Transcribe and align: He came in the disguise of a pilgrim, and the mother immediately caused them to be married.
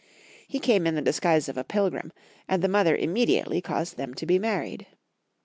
He 0.47 0.57
came 0.57 0.87
in 0.87 0.95
the 0.95 1.01
disguise 1.03 1.47
of 1.47 1.57
a 1.59 1.63
pilgrim, 1.63 2.11
and 2.49 2.63
the 2.63 2.67
mother 2.67 2.95
immediately 2.95 3.61
caused 3.61 3.97
them 3.97 4.15
to 4.15 4.25
be 4.25 4.39
married. 4.39 4.87